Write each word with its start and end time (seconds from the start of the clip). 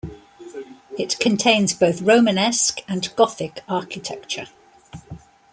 It 0.97 1.19
contains 1.19 1.75
both 1.75 2.01
Romanesque 2.01 2.79
and 2.87 3.15
Gothic 3.15 3.59
architecture. 3.69 4.47